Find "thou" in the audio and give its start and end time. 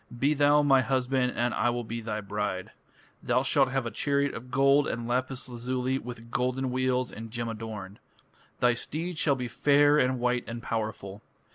0.33-0.63, 3.21-3.43